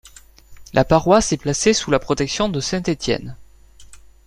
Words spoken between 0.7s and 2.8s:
La paroisse est placée sous la protection de